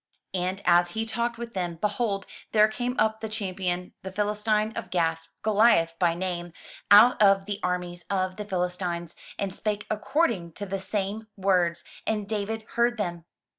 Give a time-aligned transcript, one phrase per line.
[0.33, 4.89] And as he talked with them, behold, there came up the champion, the Philistine of
[4.89, 6.53] Gath, Goliath by name,
[6.89, 12.27] out of the armies of the Philistines, and spake according to the same words; and
[12.27, 13.25] David heard them.